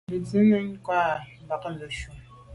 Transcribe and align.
Bín 0.09 0.23
tsín 0.27 0.43
nə̀ 0.49 0.61
ngə́ 0.67 0.79
kwâ’ 0.85 0.99
mbâdə́ 1.57 1.89
cú. 1.97 2.09